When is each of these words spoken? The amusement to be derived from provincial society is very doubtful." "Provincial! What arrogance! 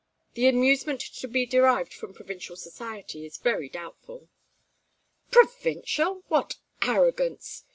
The 0.33 0.47
amusement 0.47 0.99
to 1.01 1.27
be 1.27 1.45
derived 1.45 1.93
from 1.93 2.15
provincial 2.15 2.55
society 2.55 3.23
is 3.23 3.37
very 3.37 3.69
doubtful." 3.69 4.29
"Provincial! 5.29 6.23
What 6.27 6.55
arrogance! 6.81 7.65